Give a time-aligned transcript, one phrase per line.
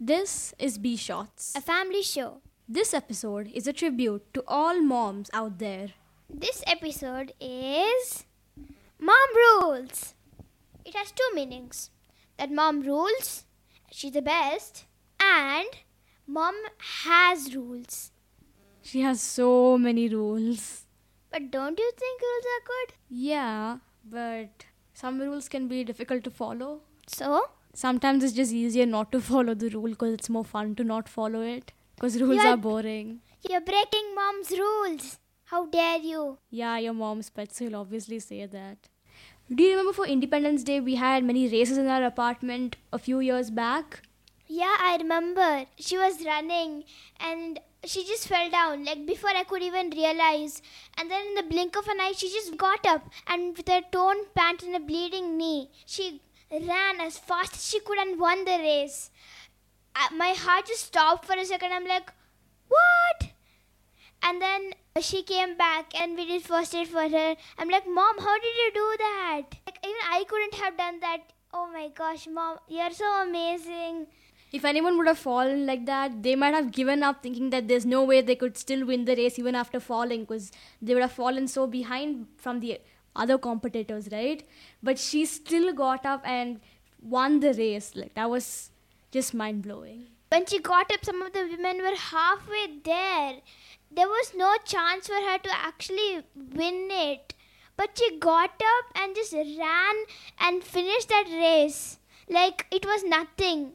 [0.00, 1.52] This is B Shorts.
[1.56, 2.40] a family show.
[2.68, 5.88] This episode is a tribute to all moms out there.
[6.28, 8.24] This episode is
[8.98, 10.14] Mom Rules.
[10.84, 11.90] It has two meanings
[12.38, 13.44] that mom rules,
[13.90, 14.84] she's the best,
[15.20, 15.66] and
[16.26, 16.54] mom
[17.04, 18.12] has rules.
[18.82, 20.84] She has so many rules.
[21.30, 22.94] But don't you think rules are good?
[23.10, 26.80] Yeah, but some rules can be difficult to follow.
[27.06, 30.84] So, Sometimes it's just easier not to follow the rule because it's more fun to
[30.84, 31.72] not follow it.
[31.96, 32.52] Because rules Yeah.
[32.54, 33.20] are boring.
[33.48, 35.04] you're breaking mom's rules.
[35.50, 36.22] How dare you?
[36.50, 38.88] Yeah, your mom's pets will obviously say that.
[39.58, 43.20] Do you remember for Independence Day we had many races in our apartment a few
[43.20, 44.02] years back?
[44.48, 45.48] Yeah, I remember.
[45.78, 46.84] She was running
[47.20, 50.60] and she just fell down, like before I could even realize.
[50.98, 53.82] And then in the blink of an eye, she just got up and with her
[53.92, 56.20] torn pant and a bleeding knee, she
[56.50, 59.10] ran as fast as she could and won the race.
[60.14, 61.72] My heart just stopped for a second.
[61.72, 62.12] I'm like,
[62.68, 63.30] what?
[64.22, 67.36] And then she came back and we did first aid for her.
[67.58, 69.42] I'm like, Mom, how did you do that?
[69.66, 71.18] Like, even I couldn't have done that.
[71.52, 74.06] Oh my gosh, Mom, you're so amazing.
[74.52, 77.84] If anyone would have fallen like that, they might have given up thinking that there's
[77.86, 81.12] no way they could still win the race even after falling because they would have
[81.12, 82.80] fallen so behind from the
[83.18, 84.42] other competitors, right?
[84.82, 86.60] But she still got up and
[87.02, 87.92] won the race.
[87.94, 88.70] Like that was
[89.10, 90.06] just mind blowing.
[90.30, 93.36] When she got up, some of the women were halfway there.
[93.90, 97.34] There was no chance for her to actually win it.
[97.76, 99.96] But she got up and just ran
[100.38, 103.72] and finished that race like it was nothing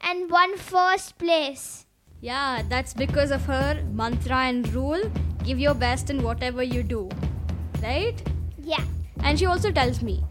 [0.00, 1.86] and won first place.
[2.20, 5.10] Yeah, that's because of her mantra and rule
[5.44, 7.08] give your best in whatever you do,
[7.82, 8.20] right?
[8.66, 8.82] Yeah.
[9.22, 10.24] And she also tells me,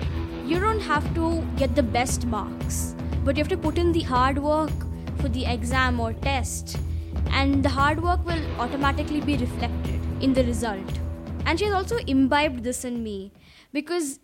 [0.46, 4.02] you don't have to get the best marks, but you have to put in the
[4.02, 4.74] hard work
[5.20, 6.78] for the exam or test,
[7.30, 11.00] and the hard work will automatically be reflected in the result.
[11.46, 13.32] And she has also imbibed this in me
[13.72, 14.20] because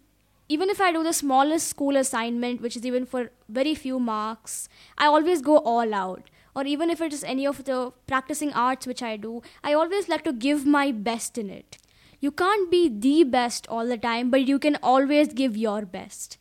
[0.50, 4.68] even if I do the smallest school assignment, which is even for very few marks,
[4.98, 6.30] I always go all out.
[6.54, 10.10] Or even if it is any of the practicing arts which I do, I always
[10.10, 11.78] like to give my best in it.
[12.24, 16.38] You can't be the best all the time, but you can always give your best.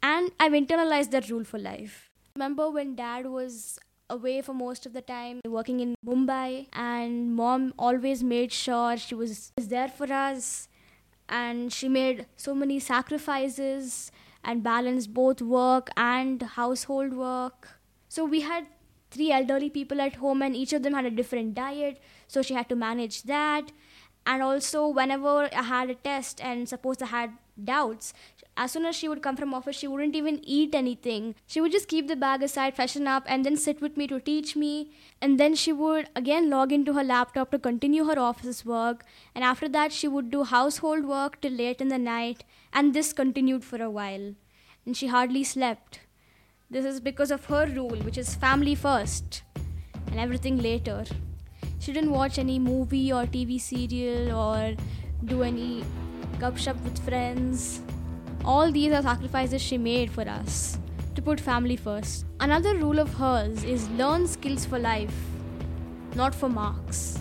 [0.00, 2.08] And I've internalized that rule for life.
[2.36, 7.74] Remember when dad was away for most of the time working in Mumbai, and mom
[7.76, 10.68] always made sure she was there for us,
[11.28, 14.12] and she made so many sacrifices
[14.44, 17.70] and balanced both work and household work.
[18.08, 18.68] So we had
[19.10, 22.54] three elderly people at home, and each of them had a different diet, so she
[22.54, 23.72] had to manage that
[24.26, 28.12] and also whenever i had a test and suppose i had doubts
[28.56, 31.34] as soon as she would come from office she wouldn't even eat anything.
[31.46, 34.20] She would just keep the bag aside freshen up and then sit with me to
[34.20, 34.92] teach me.
[35.20, 39.04] And then she would again log into her laptop to continue her office work.
[39.34, 42.44] And after that she would do household work till late in the night.
[42.72, 44.34] And this continued for a while.
[44.86, 46.00] And she hardly slept.
[46.70, 49.42] This is because of her rule which is family first
[50.06, 51.04] and everything later
[51.84, 54.74] she didn't watch any movie or TV serial or
[55.26, 55.84] do any
[56.38, 57.82] gupshup with friends.
[58.42, 60.78] All these are sacrifices she made for us
[61.14, 62.24] to put family first.
[62.40, 65.14] Another rule of hers is learn skills for life,
[66.14, 67.18] not for marks.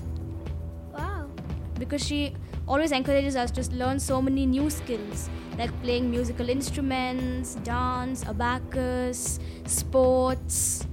[0.94, 1.30] Wow.
[1.78, 2.34] Because she
[2.66, 9.40] always encourages us to learn so many new skills like playing musical instruments, dance, abacus,
[9.66, 10.88] sports.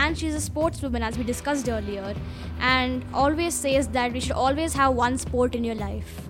[0.00, 2.14] And she's a sportswoman, as we discussed earlier,
[2.60, 6.20] and always says that we should always have one sport in your life.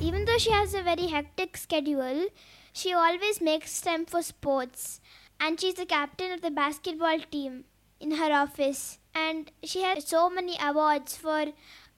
[0.00, 2.26] Even though she has a very hectic schedule,
[2.72, 5.00] she always makes time for sports.
[5.40, 7.64] And she's the captain of the basketball team
[8.00, 8.98] in her office.
[9.14, 11.46] And she has so many awards for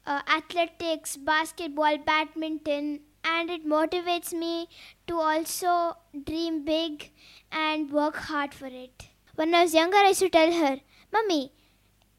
[0.07, 3.01] uh, athletics, basketball, badminton.
[3.25, 4.69] And it motivates me
[5.07, 7.11] to also dream big
[7.51, 9.09] and work hard for it.
[9.35, 10.81] When I was younger, I used to tell her,
[11.17, 11.51] Mummy,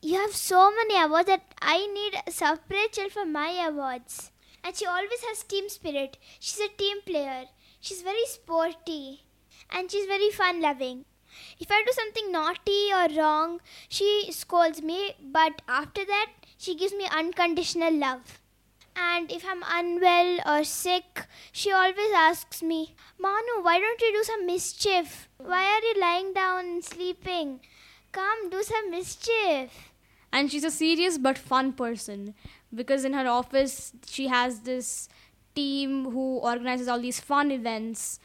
[0.02, 4.32] you have so many awards that I need a separate shelf for my awards.
[4.64, 6.17] And she always has team spirit.
[6.40, 7.46] She's a team player.
[7.79, 9.23] She's very sporty.
[9.70, 11.05] And she's very fun loving.
[11.59, 16.93] If I do something naughty or wrong, she scolds me, but after that, she gives
[16.93, 18.40] me unconditional love.
[18.96, 24.23] And if I'm unwell or sick, she always asks me, Manu, why don't you do
[24.23, 25.29] some mischief?
[25.38, 27.59] Why are you lying down and sleeping?
[28.11, 29.71] Come, do some mischief.
[30.31, 32.33] And she's a serious but fun person
[32.73, 35.09] because in her office she has this
[35.55, 38.19] team who organizes all these fun events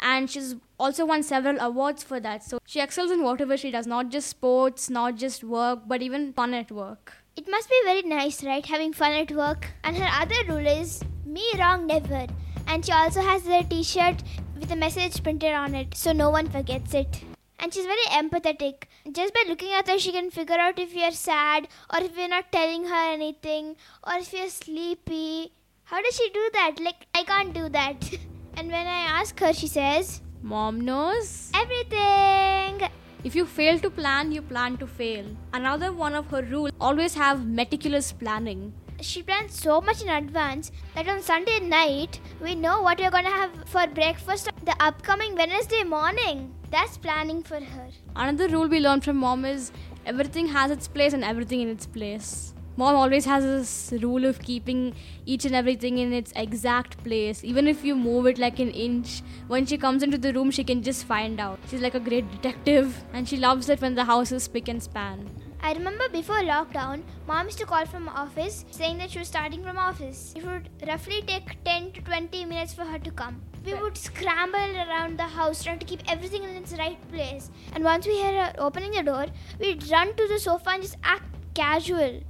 [0.00, 2.44] and she's also won several awards for that.
[2.44, 6.32] So she excels in whatever she does, not just sports, not just work, but even
[6.32, 7.14] fun at work.
[7.36, 8.64] It must be very nice, right?
[8.64, 9.66] Having fun at work.
[9.84, 12.26] And her other rule is me wrong never.
[12.66, 14.22] And she also has a t shirt
[14.58, 17.22] with a message printed on it so no one forgets it.
[17.66, 18.84] And she's very empathetic.
[19.10, 22.28] Just by looking at her, she can figure out if you're sad or if you're
[22.28, 23.74] not telling her anything
[24.06, 25.50] or if you're sleepy.
[25.82, 26.76] How does she do that?
[26.80, 28.08] Like, I can't do that.
[28.54, 31.50] and when I ask her, she says, Mom knows.
[31.56, 32.88] Everything.
[33.24, 35.24] If you fail to plan, you plan to fail.
[35.52, 38.74] Another one of her rules always have meticulous planning.
[39.00, 43.28] She plans so much in advance that on Sunday night we know what we're gonna
[43.28, 46.54] have for breakfast the upcoming Wednesday morning.
[46.70, 47.88] That's planning for her.
[48.16, 49.70] Another rule we learned from mom is
[50.04, 52.52] everything has its place and everything in its place.
[52.78, 57.42] Mom always has this rule of keeping each and everything in its exact place.
[57.42, 60.62] Even if you move it like an inch, when she comes into the room, she
[60.62, 61.58] can just find out.
[61.70, 64.82] She's like a great detective, and she loves it when the house is spick and
[64.82, 65.30] span.
[65.66, 69.64] I remember before lockdown, mom used to call from office saying that she was starting
[69.64, 70.32] from office.
[70.36, 73.42] It would roughly take 10 to 20 minutes for her to come.
[73.64, 77.50] We would scramble around the house trying to keep everything in its right place.
[77.72, 79.26] And once we hear her opening the door,
[79.58, 81.24] we'd run to the sofa and just act
[81.54, 82.20] casual.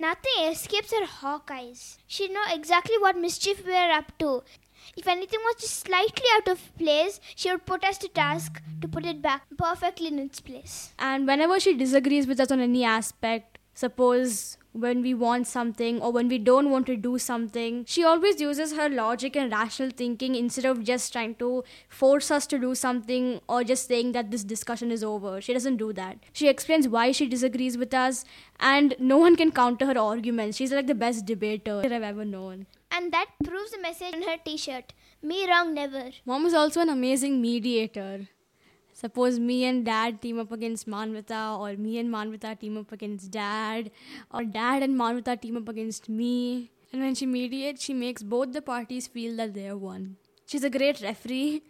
[0.00, 1.98] Nothing escapes her hawk eyes.
[2.06, 4.44] She'd know exactly what mischief we were up to.
[4.96, 8.88] If anything was just slightly out of place, she would put us to task to
[8.88, 10.92] put it back perfectly in its place.
[10.98, 16.10] And whenever she disagrees with us on any aspect, suppose when we want something or
[16.12, 20.34] when we don't want to do something, she always uses her logic and rational thinking
[20.34, 24.44] instead of just trying to force us to do something or just saying that this
[24.44, 25.40] discussion is over.
[25.40, 26.18] She doesn't do that.
[26.32, 28.24] She explains why she disagrees with us,
[28.60, 30.56] and no one can counter her arguments.
[30.56, 32.66] She's like the best debater that I've ever known.
[32.90, 34.92] And that proves the message on her t shirt
[35.22, 36.10] Me wrong never.
[36.26, 38.28] Mom is also an amazing mediator.
[38.92, 43.30] Suppose me and dad team up against Manvita, or me and Manvita team up against
[43.30, 43.90] dad,
[44.30, 46.70] or dad and Manvita team up against me.
[46.92, 50.16] And when she mediates, she makes both the parties feel that they're one.
[50.46, 51.62] She's a great referee,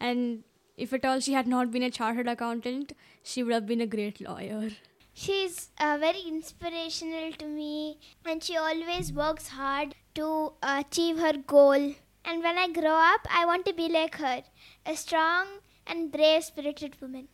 [0.00, 0.44] and
[0.76, 2.92] if at all she had not been a chartered accountant,
[3.22, 4.70] she would have been a great lawyer.
[5.12, 11.94] She's uh, very inspirational to me, and she always works hard to achieve her goal.
[12.24, 14.42] And when I grow up, I want to be like her
[14.84, 15.46] a strong
[15.86, 17.28] and brave spirited woman.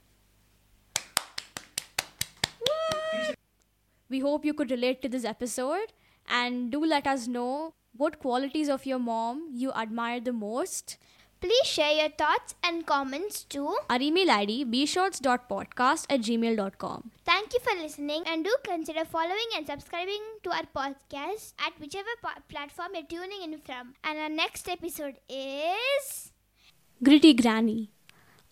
[4.08, 5.93] We hope you could relate to this episode
[6.28, 10.99] and do let us know what qualities of your mom you admire the most.
[11.40, 17.10] Please share your thoughts and comments to our email ID bshorts.podcast at gmail.com.
[17.25, 22.14] Thank you for listening and do consider following and subscribing to our podcast at whichever
[22.48, 23.94] platform you're tuning in from.
[24.05, 26.31] And our next episode is
[27.02, 27.90] Gritty Granny.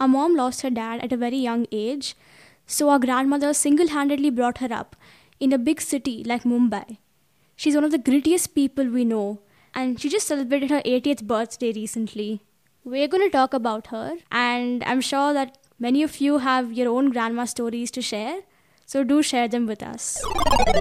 [0.00, 2.16] Our mom lost her dad at a very young age,
[2.66, 4.96] so our grandmother single handedly brought her up
[5.38, 6.96] in a big city like Mumbai.
[7.54, 9.40] She's one of the grittiest people we know,
[9.74, 12.40] and she just celebrated her 80th birthday recently.
[12.82, 16.88] We're going to talk about her, and I'm sure that many of you have your
[16.88, 18.40] own grandma stories to share.
[18.86, 20.24] So do share them with us.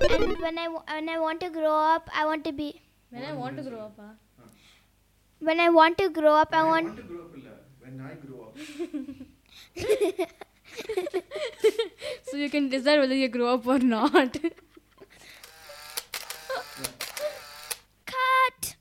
[0.10, 2.82] And when I when I want to grow up, I want to be.
[3.10, 4.14] When I want to grow up, huh?
[5.40, 6.98] When I want to grow up, I want
[7.90, 8.56] and I grew up.
[12.24, 14.38] so you can decide whether you grow up or not.
[14.44, 14.50] yeah.
[18.06, 18.76] Cut!